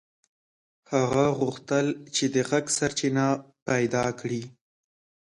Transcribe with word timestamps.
هغه 0.91 1.25
غوښتل 1.39 1.85
چې 2.15 2.25
د 2.33 2.35
غږ 2.49 2.65
سرچینه 2.77 3.27
پیدا 3.67 4.05
کړي. 4.19 4.43